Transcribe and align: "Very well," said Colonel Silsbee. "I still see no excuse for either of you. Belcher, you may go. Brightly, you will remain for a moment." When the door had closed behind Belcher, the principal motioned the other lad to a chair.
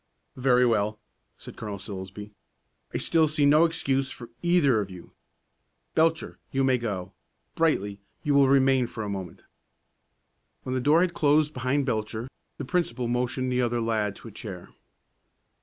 "Very 0.35 0.65
well," 0.65 0.97
said 1.37 1.55
Colonel 1.57 1.77
Silsbee. 1.77 2.31
"I 2.91 2.97
still 2.97 3.27
see 3.27 3.45
no 3.45 3.65
excuse 3.65 4.09
for 4.09 4.31
either 4.41 4.81
of 4.81 4.89
you. 4.89 5.11
Belcher, 5.93 6.39
you 6.51 6.63
may 6.63 6.79
go. 6.79 7.13
Brightly, 7.53 7.99
you 8.23 8.33
will 8.33 8.47
remain 8.49 8.87
for 8.87 9.03
a 9.03 9.09
moment." 9.09 9.45
When 10.63 10.73
the 10.73 10.81
door 10.81 11.01
had 11.01 11.13
closed 11.13 11.53
behind 11.53 11.85
Belcher, 11.85 12.27
the 12.57 12.65
principal 12.65 13.07
motioned 13.07 13.51
the 13.51 13.61
other 13.61 13.79
lad 13.79 14.15
to 14.15 14.27
a 14.27 14.31
chair. 14.31 14.69